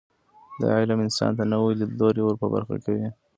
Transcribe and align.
دا 0.59 0.67
علم 0.79 0.99
انسان 1.07 1.31
ته 1.37 1.43
نوي 1.51 1.73
لیدلوري 1.79 2.21
ور 2.23 2.35
په 2.41 2.47
برخه 2.53 2.75
کوي. 2.85 3.07